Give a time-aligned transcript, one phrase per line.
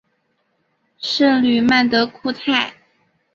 [0.97, 2.73] 圣吕曼德库泰。